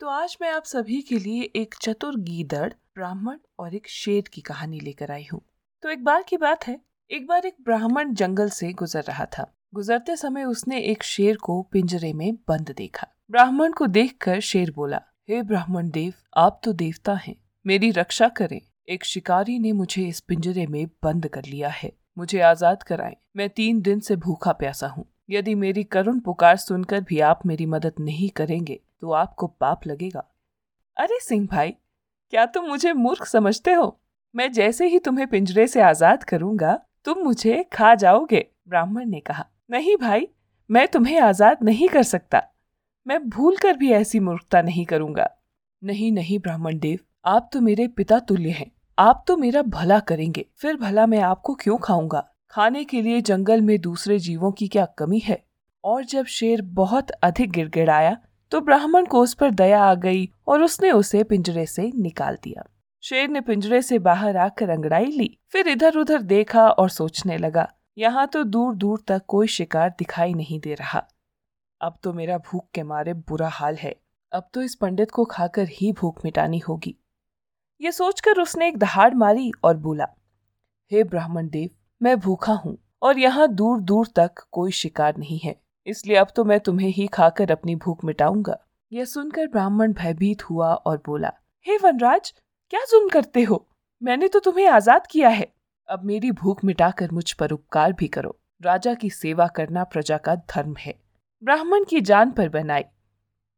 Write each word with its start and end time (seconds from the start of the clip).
तो 0.00 0.06
आज 0.06 0.36
मैं 0.42 0.50
आप 0.50 0.64
सभी 0.64 1.00
के 1.02 1.18
लिए 1.18 1.42
एक 1.56 1.74
चतुर 1.80 2.16
गीदड़ 2.16 2.68
ब्राह्मण 2.68 3.36
और 3.58 3.74
एक 3.74 3.88
शेर 3.88 4.24
की 4.32 4.40
कहानी 4.40 4.80
लेकर 4.80 5.10
आई 5.10 5.24
हूँ। 5.32 5.40
तो 5.82 5.90
एक 5.90 6.04
बार 6.04 6.22
की 6.22 6.36
बात 6.36 6.66
है 6.66 6.78
एक 7.10 7.26
बार 7.26 7.46
एक 7.46 7.56
ब्राह्मण 7.64 8.12
जंगल 8.14 8.48
से 8.48 8.72
गुजर 8.72 9.02
रहा 9.02 9.24
था। 9.24 9.54
गुजरते 9.74 10.16
समय 10.16 10.44
उसने 10.44 10.80
एक 10.80 11.02
शेर 11.02 11.36
को 11.36 11.62
पिंजरे 11.62 12.12
में 12.12 12.34
बंद 12.48 12.74
देखा। 12.76 13.06
ब्राह्मण 13.30 13.72
को 13.72 13.86
देखकर 13.86 14.40
शेर 14.40 14.70
बोला 14.70 15.00
हे 15.28 15.36
hey, 15.36 15.46
ब्राह्मण 15.46 15.90
देव 15.90 16.12
आप 16.36 16.60
तो 16.64 16.72
देवता 16.72 17.14
हैं। 17.14 17.36
मेरी 17.66 17.90
रक्षा 17.90 18.28
करें। 18.28 18.60
एक 18.88 19.04
शिकारी 19.04 19.58
ने 19.58 19.72
मुझे 19.72 20.06
इस 20.08 20.20
पिंजरे 20.20 20.66
में 20.66 20.86
बंद 21.02 21.28
कर 21.28 21.44
लिया 21.44 21.68
है। 21.68 21.92
मुझे 22.18 22.40
आज़ाद 22.40 22.82
कराएँ। 22.82 23.16
मैं 23.36 23.50
तीन 23.50 23.80
दिन 23.80 24.00
से 24.00 24.16
भूखा 24.16 24.52
प्यासा 24.52 24.88
हूँ। 24.88 25.04
यदि 25.30 25.54
मेरी 25.54 25.84
करुण 25.84 26.20
पुकार 26.20 26.56
सुनकर 26.56 27.00
भी 27.00 27.20
आप 27.20 27.46
मेरी 27.46 27.66
मदद 27.66 27.92
नहीं 28.00 28.30
करेंगे 28.30 28.80
तो 29.02 29.12
आपको 29.12 29.46
पाप 29.46 29.86
लगेगा। 29.86 30.24
अरे 30.96 31.18
सिंह 31.20 31.46
भाई, 31.46 31.70
क्या 32.32 32.46
तुम 32.46 32.64
मुझे 32.64 32.92
मूर्ख 32.92 33.26
समझते 33.26 33.72
हो? 33.72 33.98
मैं 34.34 34.50
जैसे 34.52 34.86
ही 34.86 34.98
तुम्हें 34.98 35.26
पिंजरे 35.26 35.66
से 35.66 35.80
आज़ाद 35.80 36.24
करूँगा, 36.24 36.78
तुम 37.04 37.18
मुझे 37.18 37.62
खा 37.72 37.94
जाओगे, 37.94 38.46
ब्राह्मण 38.68 39.06
ने 39.06 39.20
कहा। 39.20 39.44
नहीं 39.70 39.96
भाई, 39.96 40.28
मैं 40.70 40.86
तुम्हें 40.88 41.20
आज़ाद 41.20 41.58
नहीं 41.62 41.88
कर 41.88 42.02
सकता। 42.02 42.42
मैं 43.06 43.28
भूल 43.28 43.56
कर 43.56 43.76
भी 43.76 43.92
ऐसी 43.92 44.20
मूर्खता 44.20 44.62
नहीं 44.62 44.84
करूँगा। 44.84 45.28
नहीं 45.82 46.12
नहीं 46.12 46.38
ब्राह्मण 46.38 46.78
देव, 46.78 46.98
आप 47.24 47.50
तो 47.52 47.60
मेरे 47.60 47.88
पिता 47.88 48.18
तुल्य 48.18 48.50
हैं। 48.50 48.70
आप 48.98 49.24
तो 49.28 49.36
मेरा 49.36 49.62
भला 49.62 49.98
करेंगे। 50.00 50.46
फिर 50.56 50.76
भला 50.76 51.06
मैं 51.06 51.20
आपको 51.20 51.54
क्यों 51.54 51.76
खाऊँगा? 51.78 52.28
खाने 52.50 52.84
के 52.84 53.02
लिए 53.02 53.20
जंगल 53.20 53.60
में 53.60 53.78
दूसरे 53.80 54.18
जीवों 54.18 54.52
की 54.52 54.68
क्या 54.68 54.84
कमी 54.98 55.18
है? 55.18 55.44
और 55.84 56.04
जब 56.04 56.26
शेर 56.26 56.62
बहुत 56.62 57.10
अधिक 57.10 57.50
गिड़गिड़ाया 57.50 58.16
तो 58.52 58.60
ब्राह्मण 58.60 59.06
को 59.06 59.20
उस 59.20 59.34
पर 59.34 59.50
दया 59.52 59.82
आ 59.82 59.94
गई 59.96 60.28
और 60.48 60.62
उसने 60.62 60.90
उसे 60.92 61.22
पिंजरे 61.24 61.66
से 61.66 61.90
निकाल 61.94 62.38
दिया। 62.44 62.64
शेर 63.02 63.28
ने 63.28 63.40
पिंजरे 63.40 63.80
से 63.82 63.98
बाहर 64.00 64.36
आकर 64.36 64.70
अंगड़ाई 64.70 65.06
ली, 65.06 65.38
फिर 65.52 65.68
इधर 65.68 65.96
उधर 65.96 66.22
देखा 66.22 66.68
और 66.68 66.88
सोचने 66.90 67.36
लगा, 67.38 67.68
यहाँ 67.98 68.26
तो 68.26 68.42
दूर 68.44 68.74
दूर 68.74 69.02
तक 69.08 69.22
कोई 69.28 69.46
शिकार 69.48 69.94
दिखाई 69.98 70.34
नहीं 70.34 70.60
दे 70.60 70.74
रहा। 70.74 71.02
अब 71.80 71.98
तो 72.02 72.12
मेरा 72.12 72.38
भूख 72.40 72.66
के 72.74 72.82
मारे 72.82 73.14
बुरा 73.14 73.48
हाल 73.48 73.74
है, 73.74 73.94
अब 74.32 74.48
तो 74.54 74.62
इस 74.62 74.74
पंडित 74.74 75.10
को 75.10 75.24
खाकर 75.24 75.68
ही 75.70 75.92
भूख 75.92 76.24
मिटानी 76.24 76.58
होगी। 76.58 76.96
ये 77.80 77.92
सोचकर 77.92 78.40
उसने 78.40 78.68
एक 78.68 78.78
दहाड़ 78.78 79.12
मारी 79.14 79.50
और 79.64 79.76
बोला, 79.76 80.08
हे 80.90 81.04
ब्राह्मण 81.04 81.48
देव, 81.48 81.70
मैं 82.00 82.18
भूखा 82.20 82.52
हूँ 82.54 82.76
और 83.02 83.18
यहाँ 83.18 83.48
दूर 83.48 83.80
दूर 83.80 84.06
तक 84.16 84.44
कोई 84.52 84.72
शिकार 84.72 85.16
नहीं 85.16 85.38
है। 85.38 85.54
इसलिए 85.86 86.16
अब 86.16 86.28
तो 86.36 86.44
मैं 86.44 86.58
तुम्हें 86.60 86.88
ही 86.88 87.06
खाकर 87.06 87.50
अपनी 87.50 87.74
भूख 87.76 88.04
मिटाऊँगा। 88.04 88.56
यह 88.92 89.04
सुनकर 89.04 89.46
ब्राह्मण 89.46 89.92
भयभीत 89.92 90.42
हुआ 90.42 90.72
और 90.74 91.02
बोला, 91.06 91.32
हे 91.66 91.76
वनराज, 91.76 92.32
क्या 92.72 92.80
जुल्म 92.80 93.08
करते 93.08 93.42
हो? 93.42 93.66
मैंने 94.02 94.28
तो 94.28 94.40
तुम्हें 94.40 94.66
आज़ाद 94.68 95.06
किया 95.06 95.28
है। 95.28 95.52
अब 95.88 96.04
मेरी 96.04 96.30
भूख 96.32 96.64
मिटाकर 96.64 97.10
मुझ 97.10 97.32
पर 97.32 97.50
उपकार 97.50 97.92
भी 97.92 98.08
करो। 98.08 98.38
राजा 98.60 98.94
की 98.94 99.10
सेवा 99.10 99.46
करना 99.46 99.84
प्रजा 99.84 100.16
का 100.16 100.34
धर्म 100.34 100.74
है। 100.78 100.94
ब्राह्मण 101.42 101.84
की 101.84 102.00
जान 102.00 102.30
पर 102.30 102.48
बनाई। 102.48 102.84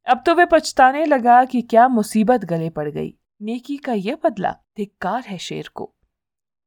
अब 0.07 0.23
तो 0.27 0.35
वे 0.35 0.45
पछताने 0.45 1.05
लगा 1.05 1.45
कि 1.45 1.63
क्या 1.63 1.89
मुसीबत 1.89 2.45
गले 2.45 2.71
पड़ 2.71 2.89
गई। 2.89 3.15
नेकी 3.43 3.77
का 3.77 3.93
यह 3.93 4.17
बदला 4.25 4.53
धिक्कार 4.77 5.23
है 5.23 5.39
शेर 5.39 5.69
को। 5.75 5.93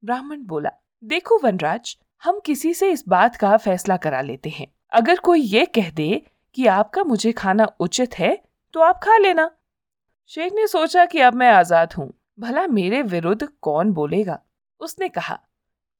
ब्राह्मण 0.04 0.44
बोला, 0.44 0.72
देखो 1.04 1.40
वनराज, 1.44 1.98
हम 2.24 2.40
किसी 2.40 2.74
से 2.74 2.92
इस 2.92 3.04
बात 3.08 3.36
का 3.36 3.56
फैसला 3.58 3.98
करा 3.98 4.22
लेते 4.22 4.50
हैं। 4.50 4.68
अगर 4.92 5.20
कोई 5.20 5.42
ये 5.42 5.66
कह 5.68 5.90
दे 5.92 6.22
कि 6.58 6.66
आपका 6.68 7.04
मुझे 7.04 7.32
खाना 7.34 7.66
उचित 7.80 8.14
है 8.16 8.36
तो 8.74 8.80
आप 8.82 9.00
खा 9.04 9.18
लेना। 9.18 9.50
शेख 10.32 10.54
ने 10.54 10.68
सोचा 10.68 11.06
कि 11.06 11.20
अब 11.20 11.34
मैं 11.34 11.50
आज़ाद 11.50 11.94
हूँ, 11.94 12.12
भला 12.40 12.66
मेरे 12.70 13.02
विरुद्ध 13.04 13.48
कौन 13.62 13.92
बोलेगा? 13.94 14.40
उसने 14.82 15.10
कहा, 15.10 15.38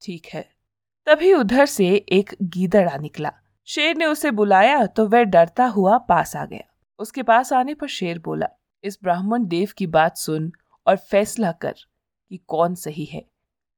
ठीक 0.02 0.26
है। 0.26 0.42
तभी 1.06 1.32
उधर 1.34 1.66
से 1.66 1.86
एक 1.88 2.34
गीदड़ा 2.44 2.96
निकला। 2.96 3.32
शेर 3.68 3.96
ने 3.96 4.06
उसे 4.06 4.30
बुलाया 4.32 4.84
तो 4.86 5.06
वह 5.08 5.22
डरता 5.24 5.64
हुआ 5.66 5.96
पास 6.00 6.34
आ 6.36 6.44
गया। 6.46 6.68
उसके 6.98 7.22
पास 7.22 7.52
आने 7.52 7.74
पर 7.74 7.88
शेर 7.88 8.18
बोला, 8.18 8.46
इस 8.84 8.98
ब्राह्मण 9.02 9.46
देव 9.46 9.72
की 9.76 9.86
बात 9.88 10.16
सुन 10.16 10.52
और 10.86 10.96
फैसला 10.96 11.52
कर 11.54 11.74
कि 12.30 12.36
कौन 12.38 12.74
सही 12.76 13.04
है, 13.04 13.24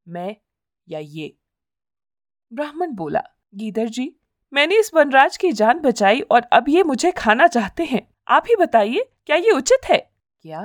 मैं 0.06 0.36
या 0.88 0.98
ये? 0.98 1.34
ब्राह्मण 2.52 2.94
बोला 2.94 3.22
गीदर 3.54 3.88
जी 3.88 4.14
मैंने 4.54 4.78
इस 4.78 4.90
वनराज 4.94 5.36
की 5.36 5.50
जान 5.52 5.78
बचाई 5.80 6.20
और 6.20 6.42
अब 6.52 6.68
ये 6.68 6.82
मुझे 6.82 7.10
खाना 7.12 7.46
चाहते 7.46 7.84
हैं। 7.84 8.00
आप 8.28 8.44
ही 8.48 8.56
बताइए, 8.56 9.04
क्या 9.26 9.36
ये 9.36 9.50
उचित 9.50 9.84
है? 9.84 9.96
क्या? 10.44 10.60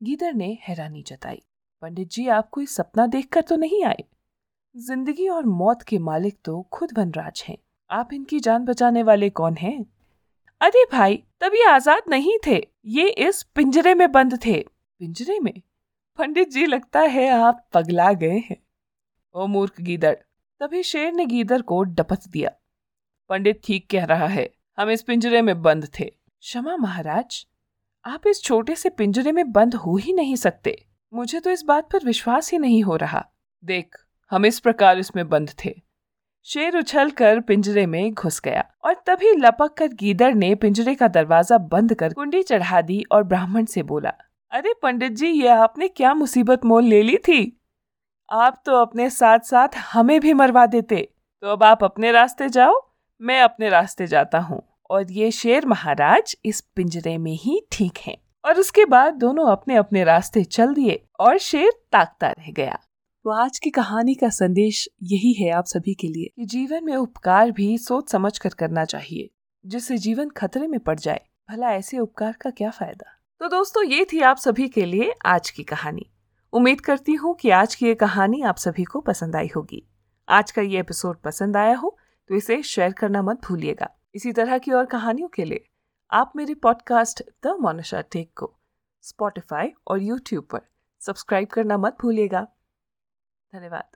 गीदर 0.00 0.32
ने 0.32 0.46
हैरानी 0.62 1.02
जताई। 1.02 1.42
पंडित 1.82 2.08
जी 2.08 2.26
आप 2.28 2.48
कोई 2.50 2.66
सपना 2.66 3.06
देखकर 3.06 3.42
तो 3.42 3.56
नहीं 3.56 3.84
आए? 3.84 4.04
ज़िंदगी 4.74 5.28
और 5.28 5.46
मौत 5.46 5.82
के 5.82 5.98
मालिक 5.98 6.38
तो 6.44 6.60
खुद 6.72 6.98
वनराज 6.98 7.42
हैं। 7.48 7.56
आप 7.90 8.12
इनकी 8.12 8.40
जान 8.40 8.64
बचाने 8.64 9.02
वाले 9.02 9.28
कौन 9.30 9.56
हैं? 9.56 9.84
अरे 10.60 10.84
भाई 10.92 11.22
तब 11.40 11.54
ये 11.54 11.64
आज़ाद 11.64 12.08
नहीं 12.08 12.38
थे। 12.46 12.56
ये 12.86 13.08
इस 13.08 13.42
पिंजरे 13.54 13.94
में 13.94 14.10
बंद 14.12 14.38
थे। 14.46 14.58
पिंजरे 15.00 15.38
में? 15.40 15.52
पंडित 16.18 16.50
जी, 16.50 16.64
लगता 16.66 17.00
है 17.00 17.28
आप 17.30 17.66
पगला 17.72 18.12
गए 18.12 18.38
हैं। 18.40 18.56
ओ 19.34 19.46
मूर्ख 19.46 19.80
गीदड़, 19.80 20.14
तभी 20.60 20.82
शेर 20.82 21.12
ने 21.12 21.26
गीदर 21.26 21.62
को 21.62 21.82
डपट 21.82 22.28
दिया। 22.28 22.50
पंडित 23.30 23.60
ठीक 23.64 23.86
कह 23.90 24.04
रहा 24.04 24.26
है, 24.26 24.48
हम 24.78 24.90
इस 24.90 25.02
पिंजरे 25.02 25.40
में 25.42 25.60
बंद 25.62 25.86
थे। 25.98 26.04
क्षमा 26.04 26.76
महाराज, 26.76 27.44
आप 28.04 28.26
इस 28.26 28.42
छोटे 28.42 28.74
से 28.76 28.90
पिंजरे 28.90 29.32
में 29.32 29.50
बंद 29.52 29.74
हो 29.74 29.96
ही 29.96 30.12
नहीं 30.12 30.36
सकते। 30.36 30.74
मुझे 31.12 31.40
तो 31.40 31.50
इस 31.50 31.62
बात 31.64 31.90
पर 31.92 32.04
विश्वास 32.04 32.50
ही 32.52 32.58
नहीं 32.58 32.82
हो 32.82 32.96
रहा। 32.96 33.24
देख, 33.64 33.96
हम 34.32 34.46
इस 34.46 34.58
प्रकार 34.60 34.98
इसमें 34.98 35.28
बंद 35.28 35.52
थे। 35.64 35.74
शेर 36.46 36.76
उछल 36.78 37.10
कर 37.12 37.40
पिंजरे 37.42 37.86
में 37.86 38.12
घुस 38.12 38.40
गया 38.40 38.64
और 38.84 38.94
तभी 39.06 39.32
लपक 39.36 39.76
कर 39.78 39.88
गीदड़ 39.94 40.32
ने 40.34 40.54
पिंजरे 40.56 40.94
का 40.94 41.08
दरवाज़ा 41.10 41.58
बंद 41.70 41.94
कर 41.94 42.12
कुंडी 42.12 42.42
चढ़ा 42.42 42.80
दी 42.82 43.02
और 43.12 43.22
ब्राह्मण 43.24 43.64
से 43.66 43.82
बोला, 43.84 44.12
अरे 44.52 44.74
पंडित 44.82 45.12
जी, 45.12 45.26
ये 45.28 45.48
आपने 45.48 45.88
क्या 45.88 46.14
मुसीबत 46.16 46.64
मोल 46.64 46.84
ले 46.84 47.02
ली 47.02 47.16
थी? 47.18 47.60
आप 48.28 48.62
तो 48.66 48.76
अपने 48.76 49.10
साथ 49.12 49.38
साथ 49.46 49.82
हमें 49.86 50.18
भी 50.20 50.32
मरवा 50.34 50.66
देते। 50.68 51.08
तो 51.42 51.48
अब 51.48 51.62
आप 51.64 51.84
अपने 51.84 52.12
रास्ते 52.12 52.48
जाओ 52.50 52.78
मैं 53.20 53.40
अपने 53.42 53.68
रास्ते 53.68 54.06
जाता 54.06 54.38
हूँ 54.38 54.62
और 54.90 55.10
ये 55.12 55.30
शेर 55.30 55.66
महाराज 55.66 56.36
इस 56.44 56.60
पिंजरे 56.60 57.18
में 57.18 57.32
ही 57.32 57.60
ठीक 57.72 57.98
हैं। 57.98 58.16
और 58.44 58.58
उसके 58.60 58.84
बाद 58.84 59.14
दोनों 59.14 59.46
अपने 59.46 59.76
अपने 59.76 60.04
रास्ते 60.04 60.44
चल 60.44 60.74
दिए 60.74 61.04
और 61.20 61.38
शेर 61.38 61.70
ताकता 61.92 62.30
रह 62.30 62.50
गया। 62.50 62.78
तो 63.24 63.30
आज 63.30 63.58
की 63.58 63.70
कहानी 63.70 64.14
का 64.14 64.28
संदेश 64.28 64.88
यही 65.02 65.32
है 65.32 65.50
आप 65.50 65.64
सभी 65.64 65.94
के 65.94 66.08
लिए 66.08 66.30
कि 66.36 66.46
जीवन 66.46 66.84
में 66.84 66.96
उपकार 66.96 67.50
भी 67.50 67.78
सोच 67.78 68.10
समझ 68.10 68.38
कर 68.38 68.48
करना 68.48 68.84
चाहिए, 68.84 69.30
जिससे 69.66 69.98
जीवन 69.98 70.28
खतरे 70.28 70.66
में 70.66 70.80
पड़ 70.80 70.98
जाए। 70.98 71.20
भला 71.50 71.72
ऐसे 71.72 71.98
उपकार 71.98 72.32
का 72.40 72.50
क्या 72.50 72.70
फ़ायदा? 72.70 73.18
तो 73.40 73.48
दोस्तों, 73.48 73.84
ये 73.84 74.06
थी 74.12 74.20
आप 74.20 74.36
सभी 74.36 74.68
के 74.68 74.84
लिए 74.84 75.14
आज 75.26 75.50
की 75.50 75.62
कहानी। 75.62 76.10
उम्मीद 76.52 76.80
करती 76.80 77.14
हूँ 77.14 77.34
कि 77.34 77.50
आज 77.50 77.74
की 77.74 77.86
ये 77.86 77.94
कहानी 77.94 78.42
आप 78.42 78.56
सभी 78.56 78.84
को 78.84 79.00
पसंद 79.00 79.36
आई 79.36 79.50
होगी। 79.56 79.86
आज 80.28 80.50
का 80.50 80.62
ये 80.62 80.80
एपिसोड 80.80 81.16
पसंद 81.16 81.56
आया 81.56 81.76
हो 81.76 81.96
तो 82.30 82.36
इसे 82.36 82.62
शेयर 82.62 82.92
करना 82.92 83.22
मत 83.22 83.40
भूलिएगा। 83.44 83.88
इसी 84.14 84.32
तरह 84.32 84.58
की 84.58 84.70
और 84.70 84.86
कहानियों 84.86 85.28
के 85.28 85.44
लिए 85.44 85.64
आप 86.10 86.32
मेरे 86.36 86.54
पॉडकास्ट 86.54 87.22
द 87.42 87.56
मोनिशा 87.60 88.00
टेक 88.00 88.32
को 88.38 88.56
स्पॉटिफाई 89.02 89.72
और 89.86 90.02
यूट्यूब 90.02 90.44
पर 90.44 90.60
सब्सक्राइब 91.00 91.48
करना 91.48 91.78
मत 91.78 91.96
भूलिएगा। 92.00 92.42
धन्यवाद। 93.52 93.89